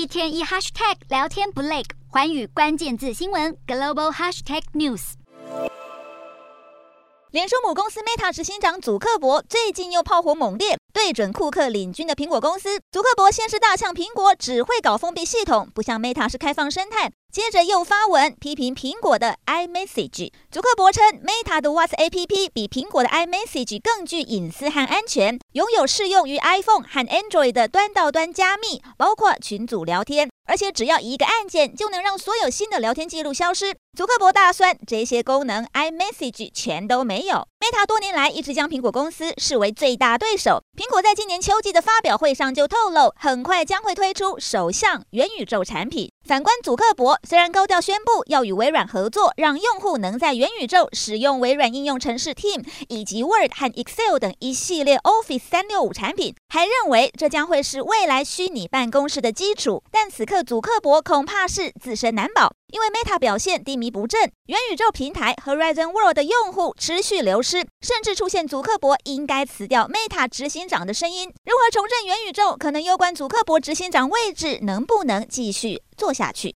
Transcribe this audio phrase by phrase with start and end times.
[0.00, 5.12] 一天一 hashtag 聊天不累，环宇关键字新闻 global hashtag news。
[7.30, 12.80] 脸书母公司 Meta 执行长祖克伯最近又炮火猛烈，对准库克领军的苹果公司。
[12.90, 17.10] 祖克伯先是大呛苹果只会搞封闭系统，不像 Meta 是开放生态。
[17.32, 20.32] 接着又发文批评苹果的 iMessage。
[20.50, 33.76] 祖克伯称，Meta 的 WhatsApp 比苹果的 iMessage 更具隐私和安全，拥有适用于 iPhone 和 Android 的端到端加密，包括群组聊天，而且只要一个按键就能让所有新的聊天记录消失。
[33.96, 37.46] 祖克伯大酸，这些功能 iMessage 全都没有。
[37.60, 40.60] Meta 多年来一直将苹果公司视为最大对手。
[40.80, 46.10] 苹果在今年秋季的发表会上就透露，很快将会推出首项元宇宙产品。
[46.26, 59.82] 反观祖克伯，虽然高调宣布要与微软合作，让用户能在元宇宙使用微软应用程式 Team 以及 Word 和 Excel 等一系列 Office 三六五产品，还认为这将会是未来虚拟办公室的基础。
[59.90, 71.28] 但此刻祖克伯恐怕是自身难保，因为 Meta 表现低迷不振，元宇宙平台 Horizon World 的用户持续流失，甚至出现祖克伯应该辞掉 Meta 执行长的声音。
[71.44, 76.48] 如何重振元宇宙，可能攸关祖克伯执行长位置能不能继续做下去。